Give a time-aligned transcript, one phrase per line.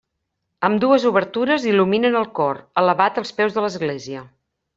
[0.69, 4.27] Ambdues obertures il·luminen el cor, elevat als peus de l'església.